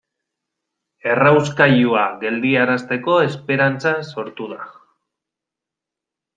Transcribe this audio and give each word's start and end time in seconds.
Errauskailua 1.09 2.07
geldiarazteko 2.23 3.19
esperantza 3.27 3.95
sortu 4.15 4.51
da. 4.57 4.61